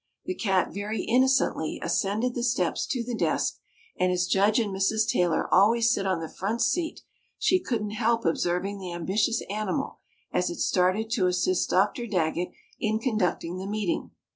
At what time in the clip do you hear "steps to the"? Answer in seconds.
2.41-3.13